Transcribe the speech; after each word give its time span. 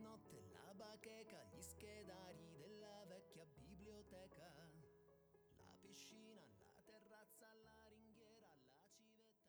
notte 0.00 0.40
la 0.52 0.72
bacheca, 0.74 1.44
gli 1.52 1.60
schedari 1.60 2.48
della 2.56 3.04
vecchia 3.06 3.44
biblioteca, 3.54 4.48
la 5.58 5.76
piscina, 5.80 6.40
la 6.64 6.80
terrazza, 6.84 7.46
la 7.62 7.76
ringhiera, 7.92 8.48
la 8.48 8.80
civetta, 8.88 9.44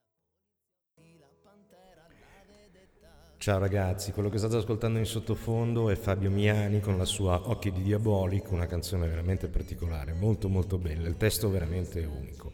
poliziotti, 0.95 1.17
la 1.17 1.31
pantera, 1.41 2.07
la 2.07 2.43
vedetta. 2.45 3.35
Ciao 3.37 3.59
ragazzi, 3.59 4.11
quello 4.11 4.27
che 4.27 4.37
state 4.37 4.57
ascoltando 4.57 4.99
in 4.99 5.05
sottofondo 5.05 5.89
è 5.89 5.95
Fabio 5.95 6.29
Miani 6.29 6.81
con 6.81 6.97
la 6.97 7.05
sua 7.05 7.49
Occhi 7.49 7.71
di 7.71 7.81
Diabolico, 7.81 8.53
una 8.53 8.67
canzone 8.67 9.07
veramente 9.07 9.47
particolare, 9.47 10.11
molto 10.11 10.49
molto 10.49 10.77
bella, 10.77 11.07
il 11.07 11.15
testo 11.15 11.49
veramente 11.49 12.03
unico. 12.03 12.51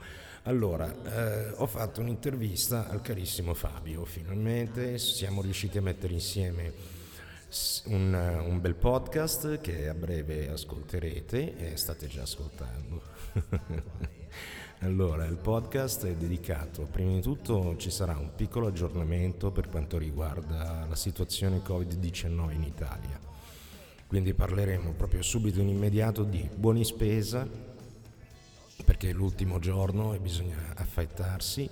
Allora, 0.47 0.93
eh, 1.05 1.53
ho 1.57 1.65
fatto 1.65 2.01
un'intervista 2.01 2.87
al 2.87 3.01
carissimo 3.01 3.55
Fabio, 3.55 4.05
finalmente 4.05 4.99
siamo 4.99 5.41
riusciti 5.41 5.79
a 5.79 5.81
mettere 5.81 6.13
insieme 6.13 6.71
un, 7.85 8.43
un 8.45 8.61
bel 8.61 8.75
podcast 8.75 9.59
che 9.59 9.89
a 9.89 9.95
breve 9.95 10.51
ascolterete 10.51 11.57
e 11.57 11.77
state 11.77 12.05
già 12.05 12.21
ascoltando. 12.21 13.01
allora, 14.81 15.25
il 15.25 15.37
podcast 15.37 16.05
è 16.05 16.13
dedicato, 16.13 16.87
prima 16.91 17.13
di 17.13 17.21
tutto 17.21 17.75
ci 17.77 17.89
sarà 17.89 18.15
un 18.15 18.35
piccolo 18.35 18.67
aggiornamento 18.67 19.49
per 19.49 19.67
quanto 19.67 19.97
riguarda 19.97 20.85
la 20.87 20.95
situazione 20.95 21.63
Covid-19 21.65 22.51
in 22.51 22.61
Italia. 22.61 23.19
Quindi 24.05 24.35
parleremo 24.35 24.91
proprio 24.91 25.23
subito 25.23 25.59
in 25.59 25.69
immediato 25.69 26.23
di 26.23 26.47
buoni 26.55 26.85
spesa, 26.85 27.73
perché 28.85 29.09
è 29.09 29.13
l'ultimo 29.13 29.59
giorno 29.59 30.13
e 30.13 30.19
bisogna 30.19 30.73
affrettarsi. 30.75 31.69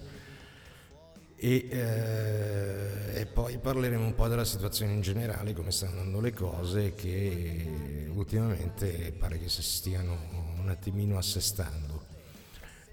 E, 1.36 1.68
eh, 1.70 3.20
e 3.20 3.26
poi 3.26 3.58
parleremo 3.58 4.06
un 4.06 4.16
po' 4.16 4.28
della 4.28 4.46
situazione 4.46 4.94
in 4.94 5.02
generale, 5.02 5.54
come 5.54 5.72
stanno 5.72 6.00
andando 6.00 6.20
le 6.20 6.34
cose, 6.34 6.94
che 6.96 8.10
ultimamente 8.14 9.14
pare 9.18 9.38
che 9.38 9.50
si 9.50 9.62
stiano 9.62 10.18
un 10.62 10.70
attimino 10.70 11.18
assestando. 11.18 12.12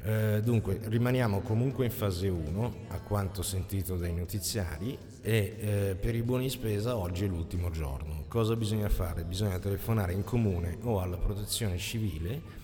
Eh, 0.03 0.41
dunque, 0.43 0.81
rimaniamo 0.83 1.41
comunque 1.41 1.85
in 1.85 1.91
fase 1.91 2.29
1, 2.29 2.75
a 2.89 3.01
quanto 3.01 3.43
sentito 3.43 3.97
dai 3.97 4.15
notiziari, 4.15 4.99
e 5.21 5.57
eh, 5.59 5.97
per 6.01 6.15
i 6.15 6.23
buoni 6.23 6.49
spesa 6.49 6.97
oggi 6.97 7.27
è 7.27 7.29
l'ultimo 7.29 7.71
giorno. 7.71 8.25
Cosa 8.27 8.57
bisogna 8.57 8.89
fare? 8.89 9.25
Bisogna 9.25 9.59
telefonare 9.59 10.13
in 10.13 10.25
comune 10.25 10.79
o 10.83 11.01
alla 11.01 11.19
protezione 11.19 11.77
civile 11.77 12.59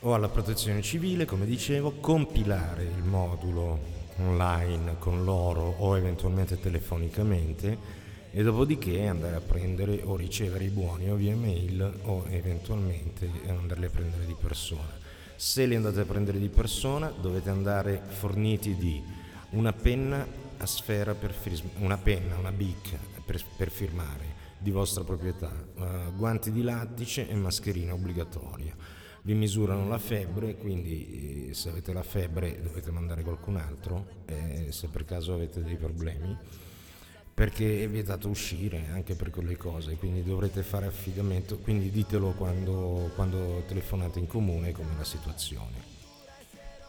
o 0.00 0.14
alla 0.14 0.28
protezione 0.28 0.80
civile, 0.80 1.26
come 1.26 1.44
dicevo, 1.44 1.92
compilare 2.00 2.84
il 2.84 3.02
modulo 3.02 3.98
online 4.18 4.96
con 4.98 5.24
loro 5.24 5.74
o 5.78 5.96
eventualmente 5.96 6.58
telefonicamente 6.58 7.98
e 8.30 8.42
dopodiché 8.42 9.06
andare 9.06 9.36
a 9.36 9.40
prendere 9.40 10.00
o 10.04 10.16
ricevere 10.16 10.64
i 10.64 10.68
buoni 10.68 11.10
o 11.10 11.16
via 11.16 11.34
mail 11.34 12.00
o 12.04 12.24
eventualmente 12.30 13.28
andarli 13.48 13.86
a 13.86 13.90
prendere 13.90 14.24
di 14.24 14.36
persona. 14.38 14.98
Se 15.36 15.66
li 15.66 15.74
andate 15.74 16.00
a 16.00 16.04
prendere 16.04 16.38
di 16.38 16.48
persona 16.48 17.10
dovete 17.10 17.50
andare 17.50 18.02
forniti 18.06 18.76
di 18.76 19.02
una 19.50 19.72
penna 19.72 20.26
a 20.58 20.66
sfera 20.66 21.14
per 21.14 21.32
fir- 21.32 21.62
una 21.78 21.96
penna, 21.96 22.36
una 22.36 22.52
bic 22.52 22.96
per, 23.24 23.42
per 23.56 23.70
firmare 23.70 24.38
di 24.58 24.70
vostra 24.70 25.02
proprietà, 25.02 25.50
eh, 25.50 26.12
guanti 26.14 26.52
di 26.52 26.62
lattice 26.62 27.28
e 27.28 27.34
mascherina 27.34 27.94
obbligatoria 27.94 28.98
vi 29.22 29.34
misurano 29.34 29.88
la 29.88 29.98
febbre, 29.98 30.56
quindi 30.56 31.48
eh, 31.50 31.54
se 31.54 31.68
avete 31.68 31.92
la 31.92 32.02
febbre 32.02 32.60
dovete 32.62 32.90
mandare 32.90 33.22
qualcun 33.22 33.56
altro, 33.56 34.22
eh, 34.26 34.68
se 34.70 34.88
per 34.88 35.04
caso 35.04 35.34
avete 35.34 35.62
dei 35.62 35.76
problemi, 35.76 36.36
perché 37.32 37.84
è 37.84 37.88
vietato 37.88 38.28
uscire 38.28 38.86
anche 38.92 39.14
per 39.14 39.30
quelle 39.30 39.56
cose, 39.56 39.96
quindi 39.96 40.22
dovrete 40.22 40.62
fare 40.62 40.86
affidamento, 40.86 41.58
quindi 41.58 41.90
ditelo 41.90 42.32
quando, 42.32 43.10
quando 43.14 43.62
telefonate 43.66 44.18
in 44.18 44.26
comune 44.26 44.72
come 44.72 44.94
la 44.96 45.04
situazione. 45.04 45.88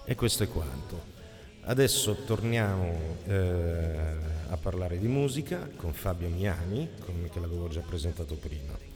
E 0.05 0.15
questo 0.15 0.43
è 0.43 0.47
quanto. 0.47 1.19
Adesso 1.63 2.23
torniamo 2.25 2.97
eh, 3.27 4.15
a 4.49 4.57
parlare 4.57 4.97
di 4.97 5.07
musica 5.07 5.69
con 5.75 5.93
Fabio 5.93 6.27
Miani, 6.27 6.89
come 7.05 7.29
che 7.29 7.39
l'avevo 7.39 7.67
già 7.67 7.81
presentato 7.81 8.35
prima. 8.35 8.90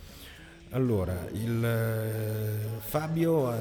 Allora, 0.71 1.27
il, 1.31 1.63
eh, 1.63 2.79
Fabio 2.79 3.53
eh, 3.53 3.57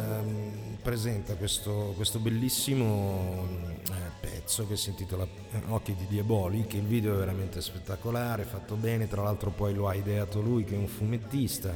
presenta 0.82 1.34
questo, 1.36 1.92
questo 1.94 2.18
bellissimo 2.18 3.46
eh, 3.88 4.10
pezzo 4.20 4.66
che 4.66 4.76
si 4.76 4.90
intitola 4.90 5.26
Occhi 5.68 5.94
di 5.94 6.06
Diaboli, 6.08 6.66
che 6.66 6.78
il 6.78 6.84
video 6.84 7.14
è 7.14 7.18
veramente 7.18 7.60
spettacolare, 7.60 8.42
fatto 8.44 8.74
bene, 8.74 9.06
tra 9.06 9.22
l'altro 9.22 9.50
poi 9.50 9.74
lo 9.74 9.86
ha 9.86 9.94
ideato 9.94 10.40
lui 10.40 10.64
che 10.64 10.74
è 10.74 10.78
un 10.78 10.88
fumettista, 10.88 11.72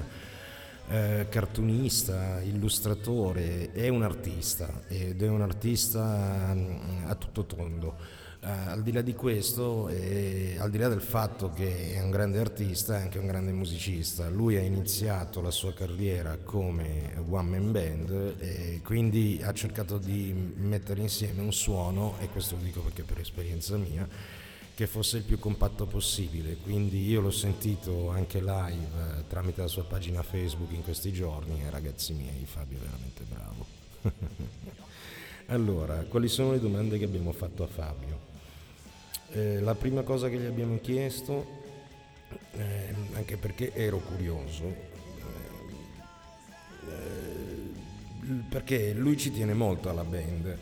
eh, 0.88 1.26
cartunista, 1.28 2.40
illustratore, 2.42 3.70
è 3.72 3.88
un 3.88 4.02
artista 4.02 4.82
ed 4.88 5.22
è 5.22 5.28
un 5.28 5.42
artista 5.42 6.52
mm, 6.54 7.06
a 7.06 7.14
tutto 7.14 7.44
tondo. 7.44 7.96
Uh, 8.40 8.46
al 8.46 8.82
di 8.84 8.92
là 8.92 9.00
di 9.02 9.14
questo, 9.14 9.88
e 9.88 10.56
al 10.60 10.70
di 10.70 10.78
là 10.78 10.86
del 10.86 11.00
fatto 11.00 11.50
che 11.50 11.94
è 11.94 12.00
un 12.00 12.10
grande 12.10 12.38
artista, 12.38 12.96
è 12.96 13.02
anche 13.02 13.18
un 13.18 13.26
grande 13.26 13.50
musicista. 13.50 14.28
Lui 14.28 14.56
ha 14.56 14.60
iniziato 14.60 15.40
la 15.40 15.50
sua 15.50 15.74
carriera 15.74 16.38
come 16.44 17.20
one 17.28 17.58
man 17.58 17.72
band 17.72 18.36
e 18.38 18.80
quindi 18.84 19.40
ha 19.42 19.52
cercato 19.52 19.98
di 19.98 20.32
mettere 20.56 21.00
insieme 21.00 21.42
un 21.42 21.52
suono, 21.52 22.14
e 22.20 22.28
questo 22.28 22.54
lo 22.54 22.62
dico 22.62 22.80
perché 22.80 23.02
per 23.02 23.18
esperienza 23.18 23.76
mia, 23.76 24.06
che 24.78 24.86
fosse 24.86 25.16
il 25.16 25.24
più 25.24 25.40
compatto 25.40 25.86
possibile. 25.86 26.58
Quindi 26.58 27.08
io 27.08 27.20
l'ho 27.20 27.32
sentito 27.32 28.10
anche 28.10 28.38
live 28.38 29.18
eh, 29.18 29.26
tramite 29.26 29.62
la 29.62 29.66
sua 29.66 29.82
pagina 29.82 30.22
Facebook 30.22 30.70
in 30.70 30.84
questi 30.84 31.12
giorni 31.12 31.60
e 31.60 31.70
ragazzi 31.70 32.12
miei, 32.12 32.46
Fabio 32.46 32.78
è 32.78 32.82
veramente 32.82 33.24
bravo. 33.28 33.66
allora, 35.46 36.04
quali 36.04 36.28
sono 36.28 36.52
le 36.52 36.60
domande 36.60 36.96
che 36.98 37.04
abbiamo 37.04 37.32
fatto 37.32 37.64
a 37.64 37.66
Fabio? 37.66 38.27
Eh, 39.32 39.60
la 39.60 39.74
prima 39.74 40.02
cosa 40.02 40.28
che 40.28 40.38
gli 40.38 40.46
abbiamo 40.46 40.78
chiesto, 40.80 41.46
eh, 42.52 42.94
anche 43.12 43.36
perché 43.36 43.72
ero 43.74 43.98
curioso, 43.98 44.74
eh, 46.86 48.42
perché 48.48 48.92
lui 48.92 49.16
ci 49.16 49.30
tiene 49.30 49.52
molto 49.52 49.90
alla 49.90 50.04
band 50.04 50.58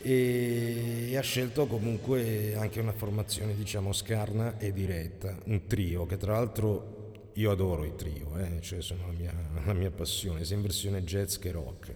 e 0.00 1.14
ha 1.16 1.20
scelto 1.22 1.66
comunque 1.66 2.54
anche 2.54 2.78
una 2.78 2.92
formazione 2.92 3.56
diciamo 3.56 3.92
scarna 3.92 4.58
e 4.58 4.72
diretta, 4.72 5.36
un 5.46 5.66
trio 5.66 6.06
che 6.06 6.16
tra 6.16 6.34
l'altro 6.34 6.96
io 7.34 7.50
adoro 7.50 7.84
i 7.84 7.94
trio, 7.96 8.36
eh, 8.38 8.60
cioè 8.60 8.80
sono 8.80 9.06
la 9.06 9.12
mia, 9.12 9.32
la 9.64 9.72
mia 9.72 9.90
passione, 9.90 10.44
sia 10.44 10.56
in 10.56 10.62
versione 10.62 11.02
jazz 11.02 11.36
che 11.36 11.50
rock. 11.50 11.94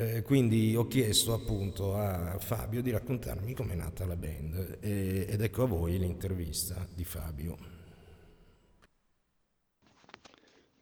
Eh, 0.00 0.22
quindi 0.22 0.74
ho 0.74 0.86
chiesto 0.86 1.34
appunto 1.34 1.94
a 1.94 2.38
Fabio 2.38 2.80
di 2.80 2.90
raccontarmi 2.90 3.52
com'è 3.54 3.74
nata 3.74 4.06
la 4.06 4.16
band 4.16 4.78
e, 4.80 5.26
ed 5.28 5.42
ecco 5.42 5.64
a 5.64 5.66
voi 5.66 5.98
l'intervista 5.98 6.86
di 6.94 7.04
Fabio. 7.04 7.56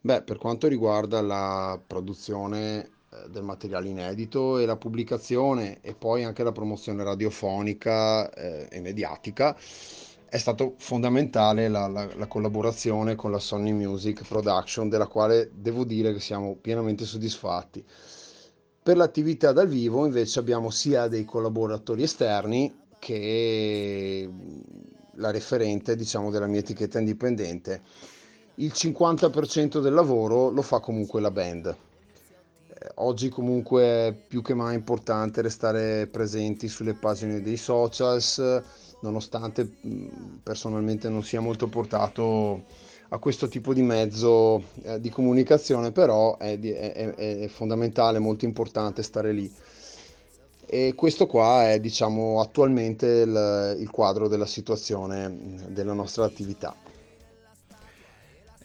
Beh, 0.01 0.23
per 0.23 0.37
quanto 0.37 0.67
riguarda 0.67 1.21
la 1.21 1.79
produzione 1.85 2.83
eh, 3.11 3.29
del 3.29 3.43
materiale 3.43 3.89
inedito 3.89 4.57
e 4.57 4.65
la 4.65 4.77
pubblicazione 4.77 5.79
e 5.81 5.93
poi 5.93 6.23
anche 6.23 6.43
la 6.43 6.51
promozione 6.53 7.03
radiofonica 7.03 8.29
eh, 8.33 8.67
e 8.71 8.79
mediatica, 8.79 9.57
è 10.29 10.37
stato 10.37 10.75
fondamentale 10.77 11.67
la, 11.67 11.87
la- 11.87 12.09
la 12.15 12.27
collaborazione 12.27 13.15
con 13.15 13.31
la 13.31 13.39
Sony 13.39 13.71
Music 13.73 14.25
Production, 14.27 14.87
della 14.89 15.07
quale 15.07 15.49
devo 15.53 15.83
dire 15.83 16.13
che 16.13 16.19
siamo 16.19 16.55
pienamente 16.55 17.05
soddisfatti. 17.05 17.83
Per 18.89 18.97
l'attività 18.97 19.51
dal 19.51 19.67
vivo 19.67 20.07
invece 20.07 20.39
abbiamo 20.39 20.71
sia 20.71 21.07
dei 21.07 21.23
collaboratori 21.23 22.01
esterni 22.01 22.73
che 22.97 24.27
mm, 24.27 24.59
la 25.17 25.29
referente, 25.29 25.95
diciamo, 25.95 26.31
della 26.31 26.47
mia 26.47 26.61
etichetta 26.61 26.97
indipendente. 26.97 27.83
Il 28.55 28.71
50% 28.73 29.79
del 29.79 29.93
lavoro 29.93 30.49
lo 30.49 30.63
fa 30.63 30.79
comunque 30.79 31.21
la 31.21 31.29
band. 31.29 31.67
Eh, 31.67 32.91
Oggi 32.95 33.29
comunque 33.29 33.83
è 33.83 34.15
più 34.27 34.41
che 34.41 34.55
mai 34.55 34.73
importante 34.73 35.43
restare 35.43 36.07
presenti 36.07 36.67
sulle 36.67 36.95
pagine 36.95 37.43
dei 37.43 37.57
socials, 37.57 38.41
nonostante 39.01 39.69
mh, 39.81 40.39
personalmente 40.41 41.09
non 41.09 41.21
sia 41.23 41.41
molto 41.41 41.67
portato 41.67 42.63
a 43.09 43.17
questo 43.19 43.47
tipo 43.47 43.73
di 43.73 43.81
mezzo 43.81 44.63
eh, 44.83 44.99
di 44.99 45.09
comunicazione, 45.09 45.91
però 45.91 46.37
è, 46.37 46.59
è- 46.59 46.93
è- 47.15 47.39
è 47.39 47.47
fondamentale, 47.47 48.19
molto 48.19 48.45
importante 48.45 49.03
stare 49.03 49.31
lì. 49.33 49.51
E 50.71 50.93
questo 50.95 51.25
qua 51.25 51.71
è, 51.71 51.79
diciamo, 51.79 52.39
attualmente 52.39 53.05
il, 53.07 53.77
il 53.79 53.89
quadro 53.89 54.27
della 54.27 54.45
situazione 54.45 55.65
della 55.69 55.93
nostra 55.93 56.25
attività. 56.25 56.75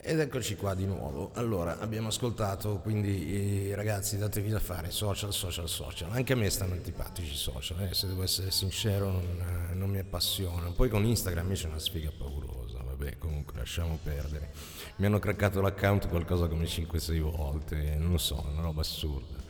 Ed 0.06 0.20
eccoci 0.20 0.56
qua 0.56 0.74
di 0.74 0.84
nuovo. 0.84 1.30
Allora, 1.34 1.78
abbiamo 1.78 2.08
ascoltato, 2.08 2.78
quindi 2.80 3.72
ragazzi 3.74 4.18
datevi 4.18 4.50
da 4.50 4.60
fare, 4.60 4.90
social, 4.90 5.32
social, 5.32 5.66
social. 5.66 6.10
Anche 6.12 6.34
a 6.34 6.36
me 6.36 6.50
stanno 6.50 6.74
antipatici 6.74 7.32
i 7.32 7.36
social, 7.36 7.80
eh, 7.84 7.94
se 7.94 8.06
devo 8.08 8.22
essere 8.22 8.50
sincero 8.50 9.10
non, 9.10 9.70
non 9.72 9.88
mi 9.88 9.98
appassionano. 9.98 10.72
Poi 10.72 10.90
con 10.90 11.06
Instagram 11.06 11.54
c'è 11.54 11.68
una 11.68 11.78
sfiga 11.78 12.10
paurosa, 12.16 12.73
vabbè. 13.04 13.18
comunque 13.18 13.56
lasciamo 13.56 13.98
perdere. 14.02 14.52
Mi 14.96 15.06
hanno 15.06 15.18
craccato 15.18 15.60
l'account 15.60 16.08
qualcosa 16.08 16.46
come 16.46 16.64
5-6 16.64 17.20
volte, 17.20 17.96
non 17.98 18.12
lo 18.12 18.18
so, 18.18 18.44
una 18.50 18.62
roba 18.62 18.80
assurda. 18.80 19.42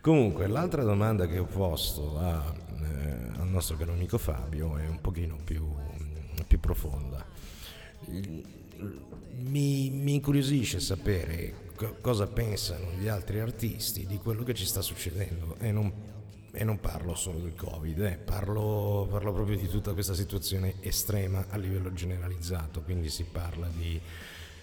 Comunque, 0.00 0.46
l'altra 0.46 0.82
domanda 0.82 1.26
che 1.26 1.38
ho 1.38 1.46
posto 1.46 2.18
a, 2.18 2.54
eh, 2.82 3.38
al 3.38 3.48
nostro 3.48 3.76
caro 3.76 3.92
amico 3.92 4.18
Fabio 4.18 4.76
è 4.76 4.86
un 4.86 5.00
pochino 5.00 5.38
più, 5.42 5.66
più 6.46 6.60
profonda. 6.60 7.24
Mi, 9.36 9.90
mi, 9.90 10.14
incuriosisce 10.14 10.78
sapere 10.78 11.70
co- 11.74 11.96
cosa 12.00 12.26
pensano 12.26 12.92
gli 12.98 13.08
altri 13.08 13.40
artisti 13.40 14.06
di 14.06 14.18
quello 14.18 14.42
che 14.42 14.52
ci 14.52 14.66
sta 14.66 14.82
succedendo 14.82 15.56
e 15.58 15.72
non, 15.72 15.92
e 16.54 16.64
non 16.64 16.78
parlo 16.80 17.14
solo 17.14 17.38
del 17.38 17.54
Covid, 17.54 18.00
eh, 18.00 18.16
parlo, 18.16 19.06
parlo 19.10 19.32
proprio 19.32 19.56
di 19.56 19.68
tutta 19.68 19.92
questa 19.92 20.14
situazione 20.14 20.74
estrema 20.80 21.46
a 21.48 21.56
livello 21.56 21.92
generalizzato, 21.92 22.80
quindi 22.82 23.10
si 23.10 23.24
parla 23.24 23.68
di 23.68 24.00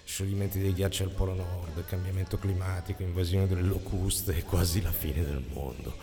scioglimenti 0.04 0.58
dei 0.58 0.72
ghiacci 0.72 1.02
al 1.02 1.10
Polo 1.10 1.34
Nord, 1.34 1.84
cambiamento 1.86 2.38
climatico, 2.38 3.02
invasione 3.02 3.46
delle 3.46 3.62
locuste 3.62 4.36
e 4.36 4.42
quasi 4.48 4.80
la 4.80 4.92
fine 4.92 5.22
del 5.22 5.44
mondo. 5.52 5.94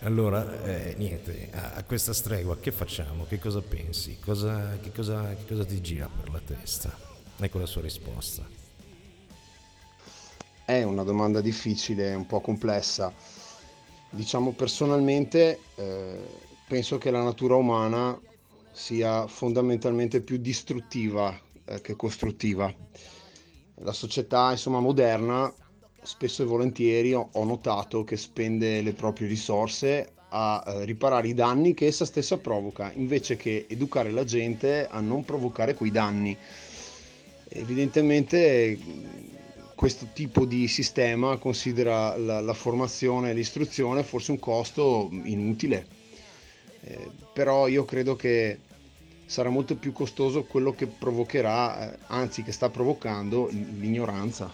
Allora, 0.00 0.62
eh, 0.62 0.94
niente, 0.96 1.50
a, 1.52 1.82
questa 1.84 2.12
stregua 2.12 2.58
che 2.58 2.70
facciamo? 2.70 3.24
Che 3.24 3.38
cosa 3.38 3.60
pensi? 3.62 4.18
Cosa, 4.18 4.78
che, 4.80 4.92
cosa, 4.92 5.34
che 5.34 5.46
cosa 5.46 5.64
ti 5.64 5.80
gira 5.80 6.08
per 6.08 6.30
la 6.30 6.40
testa? 6.44 6.94
Ecco 7.38 7.58
la 7.58 7.66
sua 7.66 7.82
risposta. 7.82 8.46
È 10.64 10.82
una 10.82 11.02
domanda 11.02 11.40
difficile, 11.40 12.14
un 12.14 12.26
po' 12.26 12.40
complessa. 12.40 13.12
Diciamo 14.10 14.52
personalmente, 14.52 15.60
eh, 15.74 16.18
penso 16.66 16.98
che 16.98 17.10
la 17.10 17.22
natura 17.22 17.56
umana 17.56 18.18
sia 18.72 19.26
fondamentalmente 19.26 20.20
più 20.20 20.36
distruttiva 20.36 21.38
eh, 21.64 21.80
che 21.80 21.96
costruttiva 21.96 22.72
la 23.80 23.92
società 23.92 24.52
insomma, 24.52 24.80
moderna 24.80 25.52
spesso 26.02 26.42
e 26.42 26.46
volentieri 26.46 27.12
ho, 27.12 27.28
notato 27.44 28.04
che 28.04 28.16
spende 28.16 28.80
le 28.80 28.92
proprie 28.92 29.26
risorse 29.28 30.12
a 30.28 30.62
eh, 30.64 30.84
riparare 30.84 31.28
i 31.28 31.34
danni 31.34 31.74
che 31.74 31.86
essa 31.86 32.04
stessa 32.04 32.38
provoca, 32.38 32.92
invece 32.94 33.36
che 33.36 33.66
educare 33.68 34.10
la 34.12 34.24
gente 34.24 34.86
a 34.88 35.00
non 35.00 35.24
provocare 35.24 35.74
quei 35.74 35.90
danni. 35.90 36.36
Evidentemente 37.48 38.78
questo 39.76 40.08
tipo 40.14 40.46
di 40.46 40.66
sistema 40.68 41.36
considera 41.36 42.16
la, 42.16 42.40
la 42.40 42.54
formazione 42.54 43.30
e 43.30 43.34
l'istruzione 43.34 44.02
forse 44.02 44.32
un 44.32 44.38
costo 44.38 45.08
inutile, 45.10 45.86
eh, 46.80 47.10
però 47.32 47.68
io 47.68 47.84
credo 47.84 48.16
che 48.16 48.58
sarà 49.26 49.50
molto 49.50 49.76
più 49.76 49.92
costoso 49.92 50.44
quello 50.44 50.72
che 50.72 50.86
provocherà, 50.86 51.92
eh, 51.92 51.98
anzi 52.06 52.42
che 52.42 52.52
sta 52.52 52.70
provocando 52.70 53.48
l'ignoranza. 53.50 54.50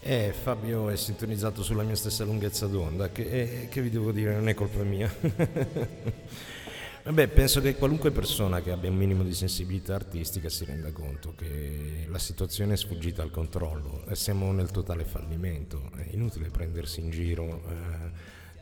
Eh, 0.00 0.34
Fabio 0.38 0.90
è 0.90 0.96
sintonizzato 0.96 1.62
sulla 1.62 1.84
mia 1.84 1.94
stessa 1.94 2.24
lunghezza 2.24 2.66
d'onda, 2.66 3.10
che, 3.10 3.22
eh, 3.22 3.68
che 3.70 3.80
vi 3.80 3.90
devo 3.90 4.10
dire, 4.10 4.34
non 4.34 4.48
è 4.48 4.54
colpa 4.54 4.82
mia. 4.82 5.10
Vabbè, 7.04 7.28
penso 7.28 7.60
che 7.60 7.76
qualunque 7.76 8.12
persona 8.12 8.62
che 8.62 8.70
abbia 8.70 8.88
un 8.88 8.96
minimo 8.96 9.24
di 9.24 9.34
sensibilità 9.34 9.94
artistica 9.94 10.48
si 10.48 10.64
renda 10.64 10.90
conto 10.90 11.34
che 11.36 12.06
la 12.08 12.18
situazione 12.18 12.72
è 12.72 12.76
sfuggita 12.78 13.20
al 13.20 13.30
controllo 13.30 14.06
e 14.06 14.14
siamo 14.14 14.50
nel 14.52 14.70
totale 14.70 15.04
fallimento. 15.04 15.90
È 15.96 16.08
inutile 16.12 16.48
prendersi 16.48 17.00
in 17.00 17.10
giro, 17.10 17.62
eh, 17.68 18.10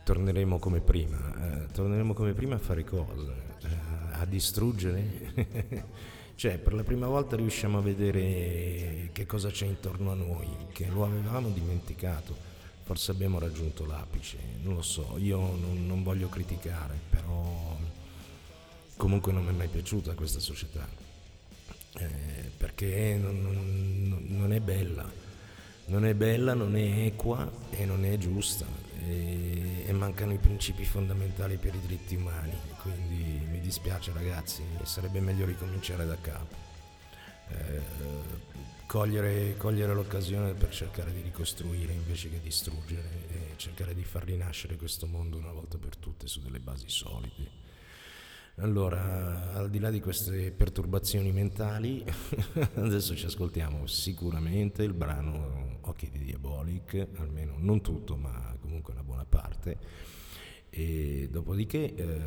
torneremo 0.03 0.59
come 0.59 0.81
prima, 0.81 1.63
eh, 1.63 1.71
torneremo 1.71 2.13
come 2.13 2.33
prima 2.33 2.55
a 2.55 2.59
fare 2.59 2.83
cosa? 2.83 3.33
a 4.11 4.25
distruggere. 4.25 5.85
cioè, 6.35 6.57
per 6.57 6.73
la 6.73 6.83
prima 6.83 7.07
volta 7.07 7.37
riusciamo 7.37 7.77
a 7.77 7.81
vedere 7.81 9.09
che 9.13 9.25
cosa 9.25 9.51
c'è 9.51 9.67
intorno 9.67 10.11
a 10.11 10.15
noi, 10.15 10.49
che 10.73 10.87
lo 10.87 11.05
avevamo 11.05 11.47
dimenticato. 11.49 12.35
Forse 12.83 13.11
abbiamo 13.11 13.39
raggiunto 13.39 13.85
l'apice, 13.85 14.37
non 14.63 14.75
lo 14.75 14.81
so, 14.81 15.15
io 15.17 15.37
non, 15.39 15.87
non 15.87 16.03
voglio 16.03 16.27
criticare, 16.27 16.99
però 17.09 17.77
comunque 18.97 19.31
non 19.31 19.43
mi 19.43 19.49
è 19.49 19.53
mai 19.53 19.67
piaciuta 19.67 20.13
questa 20.13 20.39
società, 20.39 20.87
eh, 21.97 22.51
perché 22.57 23.17
non, 23.21 23.41
non, 23.41 24.25
non 24.27 24.53
è 24.53 24.59
bella, 24.59 25.09
non 25.85 26.05
è 26.05 26.13
bella, 26.13 26.53
non 26.53 26.75
è 26.75 27.05
equa 27.05 27.51
e 27.71 27.85
non 27.85 28.05
è 28.05 28.17
giusta 28.17 28.65
e, 29.05 29.83
e 29.85 29.93
mancano 29.93 30.33
i 30.33 30.37
principi 30.37 30.85
fondamentali 30.85 31.57
per 31.57 31.75
i 31.75 31.79
diritti 31.79 32.15
umani, 32.15 32.53
quindi 32.81 33.45
mi 33.49 33.59
dispiace 33.59 34.11
ragazzi, 34.13 34.63
sarebbe 34.83 35.19
meglio 35.19 35.45
ricominciare 35.45 36.05
da 36.05 36.17
capo. 36.19 36.71
Eh, 37.49 37.81
cogliere, 38.87 39.57
cogliere, 39.57 39.93
l'occasione 39.93 40.53
per 40.53 40.71
cercare 40.71 41.11
di 41.11 41.21
ricostruire 41.21 41.93
invece 41.93 42.29
che 42.29 42.39
distruggere 42.41 43.27
e 43.27 43.53
cercare 43.57 43.93
di 43.95 44.03
far 44.03 44.23
rinascere 44.23 44.75
questo 44.75 45.07
mondo 45.07 45.37
una 45.37 45.51
volta 45.51 45.77
per 45.77 45.97
tutte 45.97 46.27
su 46.27 46.41
delle 46.41 46.59
basi 46.59 46.85
solide. 46.87 47.62
Allora, 48.57 49.51
al 49.53 49.71
di 49.71 49.79
là 49.79 49.89
di 49.89 49.99
queste 49.99 50.51
perturbazioni 50.51 51.31
mentali, 51.31 52.05
adesso 52.75 53.15
ci 53.15 53.25
ascoltiamo 53.25 53.87
sicuramente 53.87 54.83
il 54.83 54.93
brano 54.93 55.79
Occhi 55.81 56.11
di 56.11 56.19
Diabolic, 56.19 57.07
almeno 57.15 57.55
non 57.57 57.81
tutto, 57.81 58.15
ma 58.15 58.55
comunque 58.59 58.93
una 58.93 59.03
buona 59.03 59.25
parte. 59.25 59.79
E 60.69 61.29
dopodiché 61.31 61.95
eh, 61.95 62.21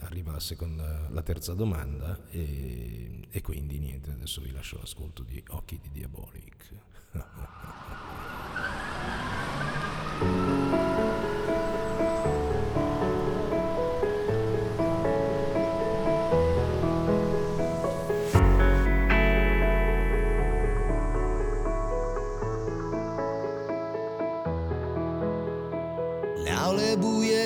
arriva 0.00 0.32
la, 0.32 0.40
seconda, 0.40 1.08
la 1.10 1.22
terza 1.22 1.52
domanda 1.52 2.18
e, 2.30 3.26
e 3.28 3.40
quindi 3.42 3.78
niente, 3.78 4.12
adesso 4.12 4.40
vi 4.40 4.50
lascio 4.50 4.78
l'ascolto 4.78 5.22
di 5.22 5.44
Occhi 5.48 5.78
di 5.78 5.90
Diabolic. 5.90 6.70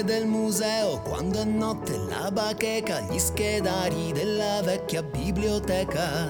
del 0.06 0.26
museo 0.26 1.00
quando 1.00 1.40
è 1.40 1.44
notte 1.44 1.98
la 1.98 2.30
bacheca, 2.30 3.00
gli 3.00 3.18
schedari 3.18 4.12
della 4.12 4.62
vecchia 4.62 5.02
biblioteca. 5.02 6.28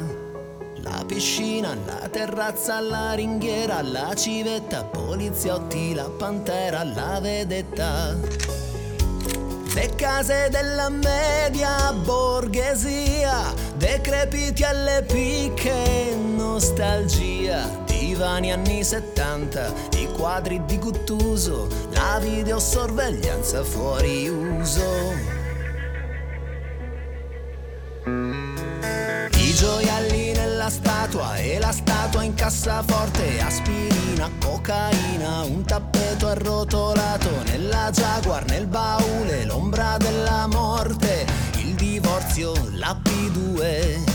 La 0.77 1.05
piscina, 1.07 1.77
la 1.85 2.09
terrazza, 2.09 2.81
la 2.81 3.13
ringhiera, 3.13 3.83
la 3.83 4.15
civetta, 4.15 4.83
poliziotti, 4.85 5.95
la 5.95 6.09
pantera, 6.09 6.83
la 6.85 7.21
vedetta. 7.21 8.17
Le 9.75 9.95
case 9.95 10.49
della 10.51 10.89
media 10.89 11.93
borghesia, 11.93 13.53
decrepiti 13.77 14.65
alle 14.65 15.05
picche, 15.07 16.17
nostalgia 16.17 17.85
divani 18.17 18.51
anni 18.51 18.83
70, 18.83 19.73
i 19.99 20.09
quadri 20.11 20.65
di 20.65 20.79
Guttuso, 20.79 21.69
la 21.97 22.19
videosorveglianza 22.21 23.65
fuori 23.65 24.29
uso. 24.29 25.15
I 29.35 29.53
gioielli 29.55 30.33
nella 30.33 30.69
statua 30.69 31.37
e 31.37 31.59
la 31.59 31.73
statua 31.73 32.23
in 32.23 32.35
cassaforte, 32.35 33.41
aspirina, 33.41 34.31
cocaina, 34.39 35.43
un 35.43 35.65
tappeto 35.65 36.29
arrotolato 36.29 37.31
nella 37.47 37.91
Jaguar, 37.91 38.45
nel 38.45 38.67
baule, 38.67 39.45
l'ombra 39.47 39.97
della 39.97 40.47
morte, 40.47 41.27
il 41.59 41.75
divorzio, 41.75 42.53
la 42.73 42.95
P2. 43.03 44.15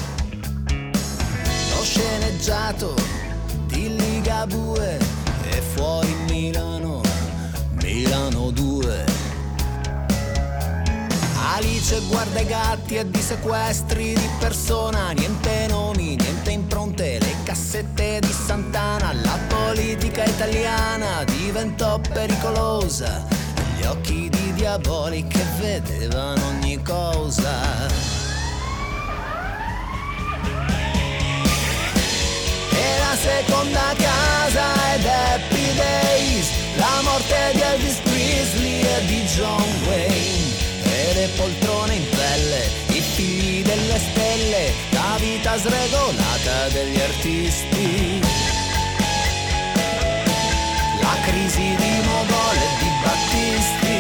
Lo 1.76 1.84
sceneggiato 1.84 2.94
di 3.66 3.96
Ligabue 3.96 4.98
e 5.50 5.62
fuori 5.62 6.14
Milano, 6.30 7.01
Milano 8.02 8.50
2. 8.50 9.06
Alice 11.54 12.02
guarda 12.08 12.40
i 12.40 12.46
gatti 12.48 12.96
e 12.96 13.08
di 13.08 13.22
sequestri 13.22 14.16
di 14.16 14.30
persona, 14.40 15.12
niente 15.12 15.68
nomi, 15.70 16.16
niente 16.16 16.50
impronte, 16.50 17.20
le 17.20 17.36
cassette 17.44 18.20
di 18.20 18.32
Santana, 18.32 19.14
la 19.14 19.38
politica 19.48 20.24
italiana 20.24 21.24
diventò 21.26 22.00
pericolosa, 22.00 23.24
gli 23.78 23.86
occhi 23.86 24.30
di 24.30 24.54
diavoli 24.54 25.28
che 25.28 25.46
vedevano 25.60 26.48
ogni 26.48 26.82
cosa. 26.82 28.21
Seconda 33.16 33.94
casa 33.98 34.94
ed 34.94 35.06
Happy 35.06 35.74
Days, 35.76 36.48
la 36.76 37.02
morte 37.04 37.52
di 37.54 37.62
Elvis 37.62 38.00
Presley 38.04 38.82
e 38.82 39.06
di 39.06 39.22
John 39.24 39.64
Wayne, 39.86 40.56
e 40.84 41.14
le 41.14 41.28
poltrone 41.36 41.96
in 41.96 42.10
pelle, 42.10 42.70
i 42.88 43.02
figli 43.02 43.62
della 43.64 43.94
le 43.94 44.00
stelle, 44.00 44.74
la 44.92 45.18
vita 45.20 45.58
sregolata 45.58 46.70
degli 46.70 47.00
artisti. 47.00 48.22
La 51.02 51.16
crisi 51.26 51.76
di 51.76 52.02
Mogol 52.06 52.56
e 52.56 52.70
di 52.80 52.90
Battisti. 53.04 53.91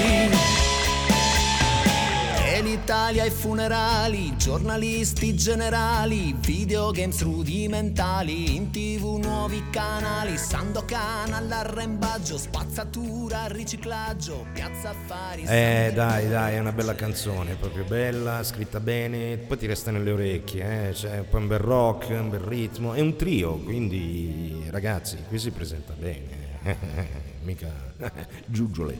E 2.81 2.83
l'Italia 2.83 3.23
ai 3.23 3.29
funerali, 3.29 4.35
giornalisti 4.37 5.35
generali, 5.35 6.35
videogames 6.39 7.21
rudimentali, 7.21 8.55
in 8.55 8.71
tv 8.71 9.19
nuovi 9.21 9.63
canali, 9.69 10.35
Sandokan 10.35 11.31
all'arrembaggio, 11.31 12.39
spazzatura, 12.39 13.45
riciclaggio, 13.45 14.47
piazza 14.51 14.89
affari. 14.89 15.43
Eh 15.43 15.91
dai 15.93 16.27
dai, 16.27 16.55
è 16.55 16.59
una 16.59 16.71
bella 16.71 16.95
canzone, 16.95 17.53
proprio 17.53 17.83
bella, 17.83 18.43
scritta 18.43 18.79
bene, 18.79 19.37
poi 19.37 19.59
ti 19.59 19.67
resta 19.67 19.91
nelle 19.91 20.11
orecchie, 20.11 20.89
eh? 20.89 20.91
c'è 20.93 21.21
poi 21.21 21.41
un 21.41 21.47
bel 21.47 21.59
rock, 21.59 22.09
un 22.09 22.31
bel 22.31 22.39
ritmo, 22.39 22.93
è 22.93 22.99
un 22.99 23.15
trio, 23.15 23.57
quindi 23.57 24.65
ragazzi, 24.71 25.17
qui 25.27 25.37
si 25.37 25.51
presenta 25.51 25.93
bene. 25.93 26.40
mica 27.43 27.69
giuggiole. 28.45 28.97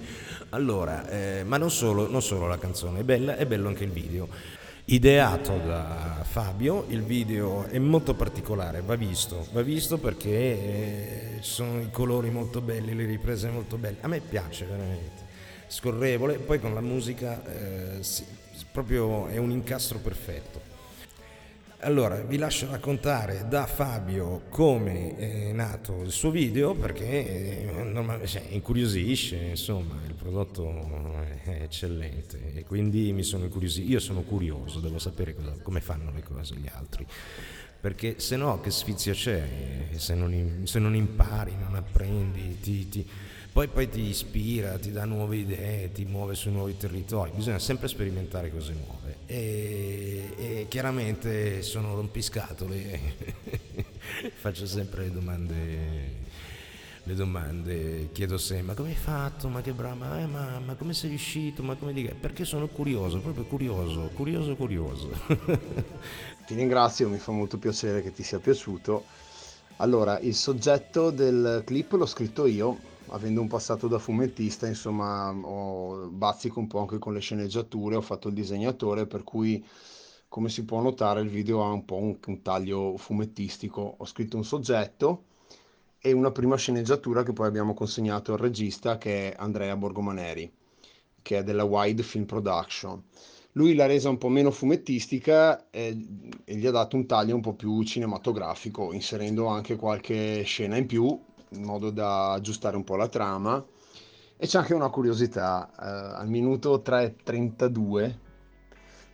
Allora, 0.49 1.07
eh, 1.09 1.43
ma 1.43 1.57
non 1.57 1.71
solo, 1.71 2.09
non 2.09 2.21
solo 2.21 2.47
la 2.47 2.57
canzone, 2.57 2.99
è 2.99 3.03
bella, 3.03 3.37
è 3.37 3.45
bello 3.45 3.67
anche 3.67 3.83
il 3.83 3.91
video. 3.91 4.27
Ideato 4.85 5.57
da 5.57 6.25
Fabio, 6.27 6.85
il 6.89 7.03
video 7.03 7.65
è 7.65 7.77
molto 7.77 8.13
particolare, 8.13 8.81
va 8.81 8.95
visto, 8.95 9.47
va 9.51 9.61
visto 9.61 9.97
perché 9.99 10.29
eh, 10.29 11.39
ci 11.41 11.49
sono 11.49 11.79
i 11.79 11.91
colori 11.91 12.29
molto 12.29 12.61
belli, 12.61 12.95
le 12.95 13.05
riprese 13.05 13.49
molto 13.49 13.77
belle. 13.77 13.97
A 14.01 14.07
me 14.07 14.19
piace 14.19 14.65
veramente, 14.65 15.27
scorrevole, 15.67 16.39
poi 16.39 16.59
con 16.59 16.73
la 16.73 16.81
musica 16.81 17.41
eh, 17.45 18.03
sì, 18.03 18.25
proprio 18.71 19.27
è 19.27 19.37
un 19.37 19.51
incastro 19.51 19.99
perfetto. 19.99 20.70
Allora, 21.83 22.17
vi 22.21 22.37
lascio 22.37 22.69
raccontare 22.69 23.47
da 23.49 23.65
Fabio 23.65 24.43
come 24.49 25.15
è 25.17 25.51
nato 25.51 26.03
il 26.03 26.11
suo 26.11 26.29
video 26.29 26.75
perché 26.75 27.05
eh, 27.65 28.27
cioè, 28.27 28.43
incuriosisce, 28.49 29.35
insomma, 29.37 29.95
il 30.05 30.13
prodotto 30.13 31.23
è 31.43 31.61
eccellente 31.63 32.53
e 32.53 32.63
quindi 32.65 33.11
mi 33.13 33.23
sono 33.23 33.45
incuriosito. 33.45 33.89
Io 33.89 33.99
sono 33.99 34.21
curioso, 34.21 34.79
devo 34.79 34.99
sapere 34.99 35.33
cosa- 35.33 35.55
come 35.63 35.81
fanno 35.81 36.11
le 36.11 36.21
cose 36.21 36.53
gli 36.55 36.69
altri. 36.71 37.03
Perché 37.81 38.19
se 38.19 38.35
no 38.35 38.61
che 38.61 38.69
sfizio 38.69 39.13
c'è 39.13 39.87
se 39.95 40.13
non, 40.13 40.61
se 40.65 40.77
non 40.77 40.93
impari, 40.93 41.55
non 41.59 41.73
apprendi, 41.73 42.59
ti- 42.59 42.89
ti- 42.89 43.09
poi, 43.53 43.67
poi 43.67 43.89
ti 43.89 44.01
ispira, 44.03 44.77
ti 44.77 44.93
dà 44.93 45.03
nuove 45.03 45.35
idee, 45.35 45.91
ti 45.91 46.05
muove 46.05 46.35
su 46.35 46.49
nuovi 46.49 46.77
territori, 46.77 47.31
bisogna 47.35 47.59
sempre 47.59 47.89
sperimentare 47.89 48.49
cose 48.49 48.73
nuove. 48.73 49.17
E, 49.25 50.33
e 50.37 50.65
chiaramente 50.69 51.61
sono 51.61 51.93
rompiscatole, 51.95 52.99
faccio 54.39 54.65
sempre 54.65 55.03
le 55.03 55.11
domande, 55.11 56.15
le 57.03 57.13
domande, 57.13 58.09
chiedo 58.13 58.37
sempre 58.37 58.67
ma 58.67 58.73
come 58.73 58.89
hai 58.89 58.95
fatto, 58.95 59.49
ma 59.49 59.59
che 59.59 59.73
bravo, 59.73 59.95
ma, 59.95 60.19
eh, 60.21 60.27
ma, 60.27 60.59
ma 60.59 60.75
come 60.75 60.93
sei 60.93 61.09
riuscito, 61.09 61.61
ma 61.61 61.75
come 61.75 61.91
dica, 61.91 62.15
perché 62.17 62.45
sono 62.45 62.67
curioso, 62.67 63.19
proprio 63.19 63.43
curioso, 63.43 64.11
curioso, 64.13 64.55
curioso. 64.55 65.09
Ti 66.47 66.55
ringrazio, 66.55 67.09
mi 67.09 67.17
fa 67.17 67.33
molto 67.33 67.57
piacere 67.57 68.01
che 68.01 68.13
ti 68.13 68.23
sia 68.23 68.39
piaciuto. 68.39 69.03
Allora, 69.77 70.19
il 70.19 70.35
soggetto 70.35 71.09
del 71.09 71.63
clip 71.65 71.93
l'ho 71.93 72.05
scritto 72.05 72.45
io, 72.45 72.77
avendo 73.11 73.41
un 73.41 73.47
passato 73.47 73.87
da 73.87 73.99
fumettista, 73.99 74.67
insomma, 74.67 75.31
ho 75.31 76.07
bazzico 76.09 76.59
un 76.59 76.67
po' 76.67 76.79
anche 76.79 76.97
con 76.97 77.13
le 77.13 77.19
sceneggiature, 77.19 77.95
ho 77.95 78.01
fatto 78.01 78.27
il 78.27 78.33
disegnatore, 78.33 79.05
per 79.05 79.23
cui, 79.23 79.63
come 80.27 80.49
si 80.49 80.63
può 80.63 80.81
notare, 80.81 81.21
il 81.21 81.29
video 81.29 81.63
ha 81.63 81.71
un 81.71 81.85
po' 81.85 81.97
un, 81.97 82.17
un 82.25 82.41
taglio 82.41 82.95
fumettistico. 82.97 83.95
Ho 83.97 84.05
scritto 84.05 84.37
un 84.37 84.45
soggetto 84.45 85.23
e 85.99 86.13
una 86.13 86.31
prima 86.31 86.55
sceneggiatura 86.55 87.23
che 87.23 87.33
poi 87.33 87.47
abbiamo 87.47 87.73
consegnato 87.73 88.33
al 88.33 88.39
regista, 88.39 88.97
che 88.97 89.31
è 89.31 89.35
Andrea 89.37 89.75
Borgomaneri, 89.75 90.51
che 91.21 91.39
è 91.39 91.43
della 91.43 91.63
Wide 91.63 92.03
Film 92.03 92.25
Production. 92.25 93.03
Lui 93.55 93.75
l'ha 93.75 93.85
resa 93.85 94.07
un 94.07 94.17
po' 94.17 94.29
meno 94.29 94.49
fumettistica 94.49 95.69
e, 95.69 95.97
e 96.45 96.55
gli 96.55 96.65
ha 96.65 96.71
dato 96.71 96.95
un 96.95 97.05
taglio 97.05 97.35
un 97.35 97.41
po' 97.41 97.53
più 97.53 97.83
cinematografico, 97.83 98.93
inserendo 98.93 99.47
anche 99.47 99.75
qualche 99.75 100.43
scena 100.43 100.77
in 100.77 100.85
più, 100.85 101.19
in 101.51 101.63
modo 101.63 101.89
da 101.89 102.33
aggiustare 102.33 102.75
un 102.75 102.83
po' 102.83 102.95
la 102.95 103.07
trama. 103.07 103.63
E 104.37 104.47
c'è 104.47 104.57
anche 104.57 104.73
una 104.73 104.89
curiosità, 104.89 105.69
eh, 105.71 106.19
al 106.19 106.27
minuto 106.27 106.81
3.32 106.83 108.17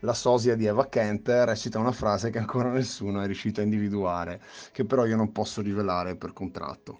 la 0.02 0.14
sosia 0.14 0.56
di 0.56 0.66
Eva 0.66 0.88
Kent 0.88 1.28
recita 1.28 1.80
una 1.80 1.92
frase 1.92 2.30
che 2.30 2.38
ancora 2.38 2.70
nessuno 2.70 3.20
è 3.22 3.26
riuscito 3.26 3.62
a 3.62 3.64
individuare, 3.64 4.40
che 4.72 4.86
però 4.86 5.06
io 5.06 5.16
non 5.16 5.32
posso 5.32 5.62
rivelare 5.62 6.16
per 6.16 6.34
contratto. 6.34 7.00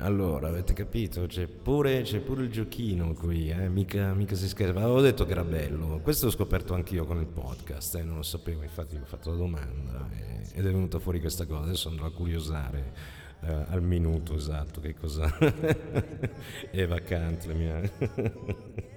Allora, 0.00 0.48
avete 0.48 0.74
capito? 0.74 1.24
C'è 1.24 1.46
pure, 1.46 2.02
c'è 2.02 2.20
pure 2.20 2.42
il 2.42 2.50
giochino 2.50 3.14
qui, 3.14 3.48
eh? 3.48 3.70
mica, 3.70 4.12
mica 4.12 4.34
si 4.34 4.46
scherza. 4.46 4.78
Avevo 4.78 5.00
detto 5.00 5.24
che 5.24 5.30
era 5.32 5.42
bello. 5.42 6.00
Questo 6.02 6.26
l'ho 6.26 6.32
scoperto 6.32 6.74
anch'io 6.74 7.06
con 7.06 7.18
il 7.18 7.26
podcast, 7.26 7.94
eh? 7.94 8.02
non 8.02 8.16
lo 8.16 8.22
sapevo, 8.22 8.62
infatti 8.62 8.96
ho 8.96 9.06
fatto 9.06 9.30
la 9.30 9.36
domanda 9.36 10.06
ed 10.52 10.66
è 10.66 10.70
venuta 10.70 10.98
fuori 10.98 11.18
questa 11.18 11.46
cosa. 11.46 11.62
Adesso 11.62 11.88
andrò 11.88 12.04
a 12.04 12.12
curiosare 12.12 13.24
eh, 13.42 13.64
al 13.68 13.82
minuto 13.82 14.34
esatto 14.34 14.80
che 14.80 14.94
cosa 14.94 15.30
è 16.70 16.86
vacante 16.86 17.54
mia. 17.54 17.80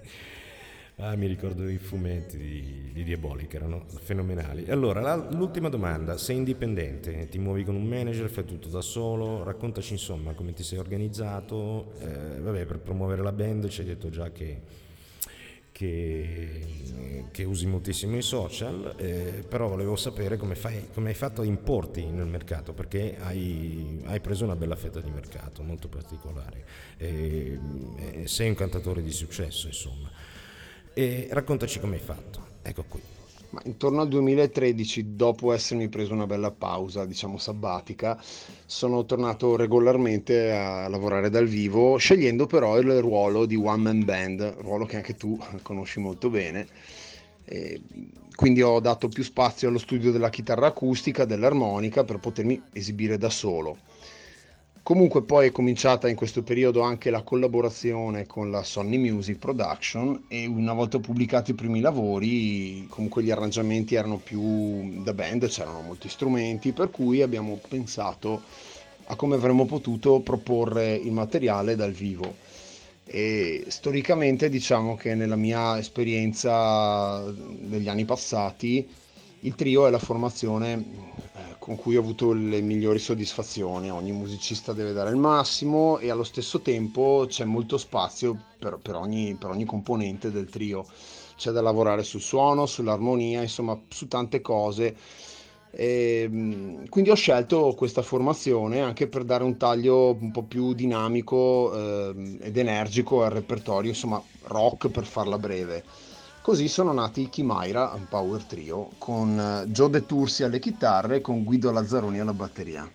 Ah, 1.01 1.15
mi 1.15 1.27
ricordo 1.27 1.65
i 1.69 1.77
fumetti 1.77 2.36
di, 2.38 2.91
di 2.91 3.03
Diabolic, 3.05 3.53
erano 3.53 3.86
fenomenali. 4.01 4.69
Allora, 4.69 5.00
la- 5.00 5.29
l'ultima 5.31 5.69
domanda, 5.69 6.17
sei 6.17 6.36
indipendente, 6.36 7.29
ti 7.29 7.38
muovi 7.39 7.63
con 7.63 7.75
un 7.75 7.86
manager, 7.88 8.29
fai 8.29 8.43
tutto 8.43 8.67
da 8.67 8.81
solo, 8.81 9.43
raccontaci 9.43 9.93
insomma 9.93 10.34
come 10.34 10.51
ti 10.51 10.62
sei 10.62 10.77
organizzato, 10.77 11.93
eh, 12.01 12.41
vabbè 12.41 12.65
per 12.65 12.79
promuovere 12.79 13.22
la 13.24 13.31
band 13.31 13.69
ci 13.69 13.79
hai 13.79 13.88
detto 13.88 14.10
già 14.10 14.29
che, 14.34 14.62
che, 15.79 17.29
che 17.31 17.45
usi 17.45 17.65
moltissimo 17.65 18.17
i 18.17 18.21
social, 18.21 18.95
eh, 18.98 19.45
però 19.48 19.69
volevo 19.69 19.95
sapere 19.95 20.36
come, 20.36 20.55
fai, 20.55 20.89
come 20.93 21.07
hai 21.07 21.15
fatto 21.15 21.41
a 21.41 21.45
importi 21.45 22.03
nel 22.03 22.25
mercato, 22.25 22.74
perché 22.74 23.15
hai, 23.21 24.01
hai 24.03 24.19
preso 24.19 24.43
una 24.43 24.57
bella 24.57 24.75
fetta 24.75 25.00
di 25.00 25.09
mercato 25.09 25.63
molto 25.63 25.88
particolare, 25.88 26.65
Eh, 26.98 27.57
eh, 27.95 28.27
sei 28.27 28.50
un 28.50 28.55
cantatore 28.55 29.01
di 29.01 29.13
successo 29.13 29.67
insomma. 29.67 30.12
E 30.93 31.29
raccontaci 31.31 31.79
come 31.79 31.95
hai 31.95 32.01
fatto. 32.01 32.57
Ecco 32.62 32.83
qui. 32.83 33.01
Ma 33.51 33.62
intorno 33.65 34.01
al 34.01 34.08
2013, 34.10 35.15
dopo 35.15 35.51
essermi 35.53 35.89
preso 35.89 36.13
una 36.13 36.27
bella 36.27 36.51
pausa, 36.51 37.06
diciamo 37.06 37.39
sabbatica, 37.39 38.22
sono 38.68 39.06
tornato 39.06 39.56
regolarmente 39.56 40.51
a 40.51 40.88
lavorare 40.88 41.32
dal 41.32 41.48
vivo, 41.48 41.98
scegliendo 41.98 42.46
però 42.46 42.77
il 42.77 43.00
ruolo 43.00 43.48
di 43.48 43.56
one 43.56 43.82
man 43.82 44.06
band, 44.06 44.58
ruolo 44.60 44.86
che 44.86 44.98
anche 44.98 45.15
tu 45.15 45.39
conosci 45.63 46.00
molto 46.00 46.29
bene. 46.29 46.68
E 47.46 47.82
quindi 48.36 48.62
ho 48.62 48.79
dato 48.79 49.08
più 49.08 49.24
spazio 49.24 49.70
allo 49.70 49.79
studio 49.79 50.12
della 50.12 50.29
chitarra 50.29 50.68
acustica, 50.68 51.25
dell'armonica 51.25 52.03
per 52.03 52.20
potermi 52.20 52.62
esibire 52.72 53.18
da 53.18 53.32
solo. 53.32 53.77
Comunque 54.89 55.22
poi 55.22 55.46
è 55.46 55.51
cominciata 55.51 56.10
in 56.10 56.15
questo 56.15 56.41
periodo 56.41 56.81
anche 56.81 57.12
la 57.12 57.22
collaborazione 57.22 58.25
con 58.25 58.50
la 58.50 58.63
Sony 58.63 58.98
Music 58.98 59.38
Production 59.38 60.24
e 60.27 60.48
una 60.48 60.74
volta 60.74 60.98
pubblicati 60.98 61.51
i 61.51 61.53
primi 61.53 61.79
lavori, 61.79 62.88
comunque 62.89 63.22
gli 63.22 63.29
arrangiamenti 63.29 63.93
erano 63.93 64.17
più 64.17 65.03
da 65.03 65.13
band, 65.13 65.48
c'erano 65.48 65.81
molti 65.81 66.10
strumenti, 66.10 66.72
per 66.72 66.89
cui 66.89 67.22
abbiamo 67.22 67.60
pensato 67.67 68.41
a 69.05 69.15
come 69.15 69.36
avremmo 69.36 69.67
potuto 69.67 70.22
proporre 70.22 70.96
il 70.96 71.12
materiale 71.12 71.75
dal 71.75 71.91
vivo. 71.91 72.38
E 73.05 73.65
storicamente 73.67 74.50
diciamo 74.50 74.96
che 74.96 75.13
nella 75.13 75.36
mia 75.36 75.77
esperienza 75.77 77.31
degli 77.31 77.89
anni 77.89 78.05
passati 78.05 78.88
il 79.41 79.53
trio 79.53 79.86
è 79.86 79.91
la 79.91 80.00
formazione 80.00 80.74
eh, 80.74 81.49
con 81.59 81.75
cui 81.75 81.95
ho 81.97 81.99
avuto 82.01 82.31
le 82.33 82.61
migliori 82.61 82.99
soddisfazioni. 82.99 83.91
Ogni 83.91 84.11
musicista 84.11 84.73
deve 84.73 84.93
dare 84.93 85.09
il 85.11 85.17
massimo 85.17 85.99
e 85.99 86.09
allo 86.09 86.23
stesso 86.23 86.61
tempo 86.61 87.25
c'è 87.27 87.45
molto 87.45 87.77
spazio 87.77 88.37
per, 88.57 88.79
per 88.81 88.95
ogni, 88.95 89.35
per 89.35 89.49
ogni 89.51 89.65
componente 89.65 90.31
del 90.31 90.49
trio. 90.49 90.87
C'è 91.35 91.51
da 91.51 91.61
lavorare 91.61 92.03
sul 92.03 92.21
suono, 92.21 92.65
sull'armonia, 92.65 93.41
insomma 93.41 93.79
su 93.89 94.07
tante 94.07 94.41
cose. 94.41 94.97
E, 95.71 96.27
mh, 96.27 96.89
quindi 96.89 97.11
ho 97.11 97.15
scelto 97.15 97.73
questa 97.75 98.01
formazione 98.01 98.81
anche 98.81 99.07
per 99.07 99.23
dare 99.23 99.43
un 99.43 99.55
taglio 99.57 100.17
un 100.19 100.31
po' 100.31 100.43
più 100.43 100.73
dinamico 100.73 101.71
ehm, 102.11 102.39
ed 102.41 102.57
energico 102.57 103.23
al 103.23 103.31
repertorio, 103.31 103.89
insomma 103.91 104.23
rock 104.43 104.89
per 104.89 105.05
farla 105.05 105.37
breve. 105.37 105.85
Così 106.41 106.67
sono 106.67 106.93
nati 106.93 107.24
i 107.24 107.29
Chimaira, 107.29 107.91
un 107.93 108.08
power 108.08 108.43
trio, 108.43 108.91
con 108.98 109.39
eh, 109.39 109.69
Joe 109.69 109.89
De 109.89 110.05
Tursi 110.05 110.43
alle 110.43 110.60
chitarre 110.60 111.17
e 111.17 111.22
con 111.22 111.43
Guido 111.43 111.72
Lazzaroni 111.72 112.19
alla 112.19 112.34
batteria. 112.34 112.89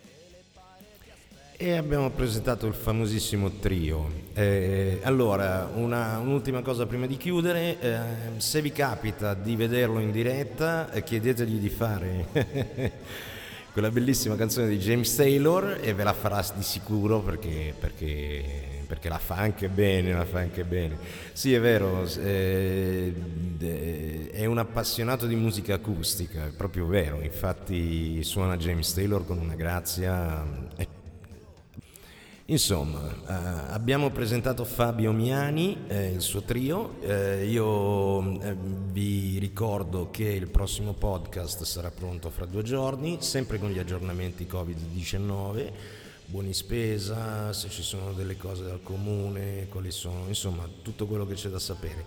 E 1.57 1.77
abbiamo 1.77 2.09
presentato 2.09 2.67
il 2.67 2.73
famosissimo 2.73 3.49
trio. 3.59 4.11
Eh, 4.33 4.99
allora, 5.03 5.69
una, 5.73 6.17
un'ultima 6.17 6.61
cosa 6.61 6.85
prima 6.85 7.05
di 7.05 7.15
chiudere, 7.15 7.79
eh, 7.79 7.99
se 8.37 8.61
vi 8.61 8.73
capita 8.73 9.33
di 9.33 9.55
vederlo 9.55 9.99
in 9.99 10.11
diretta, 10.11 10.91
eh, 10.91 11.01
chiedetegli 11.01 11.57
di 11.57 11.69
fare 11.69 12.27
quella 13.75 13.91
bellissima 13.91 14.37
canzone 14.37 14.69
di 14.69 14.77
James 14.77 15.13
Taylor 15.13 15.79
e 15.81 15.93
ve 15.93 16.05
la 16.05 16.13
farà 16.13 16.41
di 16.55 16.63
sicuro 16.63 17.19
perché, 17.19 17.73
perché, 17.77 18.85
perché 18.87 19.09
la 19.09 19.17
fa 19.17 19.35
anche 19.35 19.67
bene, 19.67 20.13
la 20.13 20.23
fa 20.23 20.39
anche 20.39 20.63
bene. 20.63 20.97
Sì, 21.33 21.53
è 21.53 21.59
vero, 21.59 22.07
eh, 22.19 23.13
è 24.31 24.45
un 24.45 24.59
appassionato 24.59 25.25
di 25.25 25.35
musica 25.35 25.73
acustica, 25.73 26.45
è 26.45 26.51
proprio 26.51 26.85
vero, 26.85 27.19
infatti 27.19 28.23
suona 28.23 28.55
James 28.55 28.93
Taylor 28.93 29.25
con 29.25 29.39
una 29.39 29.55
grazia 29.55 30.41
Insomma, 32.47 33.09
eh, 33.27 33.73
abbiamo 33.73 34.11
presentato 34.11 34.65
Fabio 34.65 35.11
Miani, 35.11 35.85
eh, 35.87 36.11
il 36.11 36.21
suo 36.21 36.43
trio. 36.43 37.01
Eh, 37.01 37.47
io 37.47 38.39
eh, 38.39 38.55
vi 38.91 39.39
ricordo 39.39 40.11
che 40.11 40.25
il 40.25 40.47
prossimo 40.47 40.93
podcast 40.93 41.63
sarà 41.63 41.89
pronto 41.89 42.29
fra 42.29 42.45
due 42.45 42.61
giorni, 42.61 43.17
sempre 43.19 43.57
con 43.57 43.71
gli 43.71 43.79
aggiornamenti 43.79 44.45
Covid-19, 44.47 45.71
buoni 46.27 46.53
spesa, 46.53 47.51
se 47.51 47.67
ci 47.69 47.81
sono 47.81 48.13
delle 48.13 48.37
cose 48.37 48.63
dal 48.63 48.83
comune, 48.83 49.65
quali 49.67 49.89
sono, 49.89 50.25
insomma, 50.27 50.69
tutto 50.83 51.07
quello 51.07 51.25
che 51.25 51.33
c'è 51.33 51.49
da 51.49 51.57
sapere. 51.57 52.05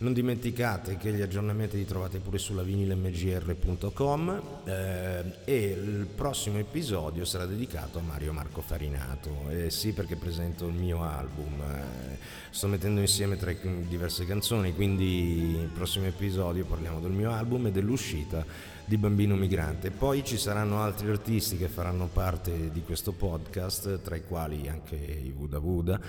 Non 0.00 0.14
dimenticate 0.14 0.96
che 0.96 1.12
gli 1.12 1.20
aggiornamenti 1.20 1.76
li 1.76 1.84
trovate 1.84 2.20
pure 2.20 2.38
sulla 2.38 2.62
vinilemgr.com 2.62 4.42
eh, 4.64 5.24
e 5.44 5.56
il 5.56 6.06
prossimo 6.06 6.56
episodio 6.56 7.26
sarà 7.26 7.44
dedicato 7.44 7.98
a 7.98 8.00
Mario 8.00 8.32
Marco 8.32 8.62
Farinato. 8.62 9.50
Eh, 9.50 9.68
sì, 9.68 9.92
perché 9.92 10.16
presento 10.16 10.66
il 10.68 10.72
mio 10.72 11.02
album. 11.02 11.60
Eh, 11.60 12.16
sto 12.48 12.66
mettendo 12.68 13.00
insieme 13.00 13.36
tre 13.36 13.58
diverse 13.86 14.24
canzoni, 14.24 14.74
quindi 14.74 15.58
il 15.60 15.68
prossimo 15.68 16.06
episodio 16.06 16.64
parliamo 16.64 16.98
del 16.98 17.12
mio 17.12 17.30
album 17.30 17.66
e 17.66 17.70
dell'uscita 17.70 18.42
di 18.86 18.96
Bambino 18.96 19.36
Migrante. 19.36 19.90
Poi 19.90 20.24
ci 20.24 20.38
saranno 20.38 20.80
altri 20.80 21.10
artisti 21.10 21.58
che 21.58 21.68
faranno 21.68 22.08
parte 22.10 22.70
di 22.72 22.80
questo 22.80 23.12
podcast, 23.12 24.00
tra 24.00 24.16
i 24.16 24.24
quali 24.26 24.66
anche 24.66 24.96
i 24.96 25.30
Vuda 25.30 25.58
Vuda 25.58 26.00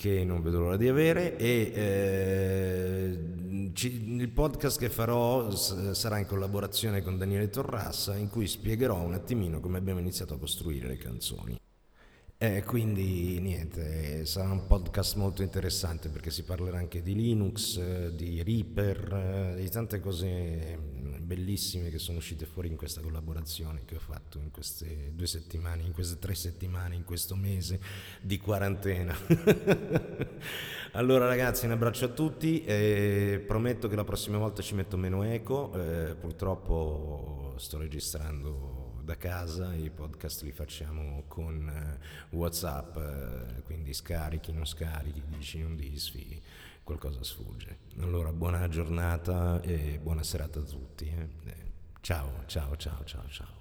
che 0.00 0.24
non 0.24 0.40
vedo 0.40 0.60
l'ora 0.60 0.78
di 0.78 0.88
avere 0.88 1.36
e 1.36 1.72
eh, 1.74 3.18
ci, 3.74 4.16
il 4.18 4.30
podcast 4.30 4.78
che 4.78 4.88
farò 4.88 5.50
s- 5.54 5.90
sarà 5.90 6.16
in 6.16 6.24
collaborazione 6.24 7.02
con 7.02 7.18
Daniele 7.18 7.50
Torrassa 7.50 8.16
in 8.16 8.30
cui 8.30 8.46
spiegherò 8.46 8.98
un 8.98 9.12
attimino 9.12 9.60
come 9.60 9.76
abbiamo 9.76 10.00
iniziato 10.00 10.32
a 10.32 10.38
costruire 10.38 10.88
le 10.88 10.96
canzoni. 10.96 11.58
Eh, 12.42 12.62
quindi 12.64 13.38
niente, 13.38 14.24
sarà 14.24 14.50
un 14.50 14.66
podcast 14.66 15.16
molto 15.16 15.42
interessante 15.42 16.08
perché 16.08 16.30
si 16.30 16.42
parlerà 16.42 16.78
anche 16.78 17.02
di 17.02 17.14
Linux, 17.14 18.08
di 18.12 18.42
Reaper, 18.42 19.52
eh, 19.58 19.60
di 19.60 19.68
tante 19.68 20.00
cose 20.00 20.78
bellissime 21.20 21.90
che 21.90 21.98
sono 21.98 22.16
uscite 22.16 22.46
fuori 22.46 22.68
in 22.68 22.76
questa 22.76 23.02
collaborazione 23.02 23.82
che 23.84 23.96
ho 23.96 24.00
fatto 24.00 24.38
in 24.38 24.50
queste 24.50 25.12
due 25.12 25.26
settimane, 25.26 25.82
in 25.82 25.92
queste 25.92 26.18
tre 26.18 26.34
settimane, 26.34 26.94
in 26.94 27.04
questo 27.04 27.36
mese 27.36 27.78
di 28.22 28.38
quarantena. 28.38 29.14
allora 30.92 31.26
ragazzi 31.26 31.66
un 31.66 31.72
abbraccio 31.72 32.06
a 32.06 32.08
tutti, 32.08 32.64
e 32.64 33.44
prometto 33.46 33.86
che 33.86 33.96
la 33.96 34.04
prossima 34.04 34.38
volta 34.38 34.62
ci 34.62 34.74
metto 34.74 34.96
meno 34.96 35.24
eco, 35.24 35.74
eh, 35.74 36.14
purtroppo 36.14 37.52
sto 37.58 37.76
registrando 37.76 38.79
da 39.02 39.16
casa, 39.16 39.74
i 39.74 39.90
podcast 39.90 40.42
li 40.42 40.52
facciamo 40.52 41.24
con 41.28 41.98
uh, 42.32 42.36
Whatsapp, 42.36 42.96
uh, 42.96 43.62
quindi 43.62 43.92
scarichi, 43.92 44.52
non 44.52 44.66
scarichi, 44.66 45.22
dici, 45.26 45.60
non 45.60 45.76
disfi, 45.76 46.40
qualcosa 46.82 47.22
sfugge. 47.22 47.78
Allora 48.00 48.32
buona 48.32 48.68
giornata 48.68 49.60
e 49.62 49.98
buona 50.00 50.22
serata 50.22 50.60
a 50.60 50.62
tutti. 50.62 51.06
Eh. 51.06 51.68
Ciao, 52.00 52.44
ciao, 52.46 52.76
ciao, 52.76 53.04
ciao, 53.04 53.28
ciao. 53.28 53.59